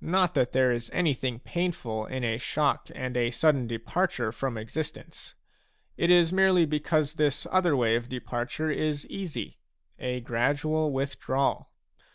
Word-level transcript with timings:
Not 0.00 0.32
that 0.32 0.52
there 0.52 0.72
is 0.72 0.88
anything 0.94 1.38
painful 1.38 2.06
in 2.06 2.24
a 2.24 2.38
shock 2.38 2.90
and 2.94 3.14
a 3.14 3.30
sudden 3.30 3.66
departure 3.66 4.32
from 4.32 4.56
existence; 4.56 5.34
it 5.98 6.08
is 6.08 6.32
merely 6.32 6.64
because 6.64 7.12
this 7.16 7.46
other 7.50 7.76
way 7.76 7.94
of 7.94 8.08
departure 8.08 8.70
is 8.70 9.06
easy,— 9.08 9.58
a 9.98 10.22
gradual 10.22 10.90
withdrawal. 10.92 11.68